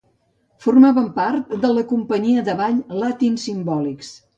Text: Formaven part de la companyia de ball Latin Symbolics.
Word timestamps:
Formaven 0.65 1.11
part 1.19 1.53
de 1.67 1.71
la 1.75 1.85
companyia 1.95 2.49
de 2.51 2.59
ball 2.65 2.85
Latin 3.07 3.41
Symbolics. 3.49 4.17